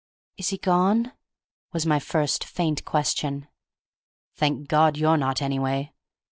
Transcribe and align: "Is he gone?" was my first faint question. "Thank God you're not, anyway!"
"Is 0.35 0.49
he 0.49 0.57
gone?" 0.57 1.11
was 1.73 1.85
my 1.85 1.99
first 1.99 2.43
faint 2.43 2.85
question. 2.85 3.47
"Thank 4.35 4.67
God 4.67 4.97
you're 4.97 5.15
not, 5.15 5.43
anyway!" 5.43 5.93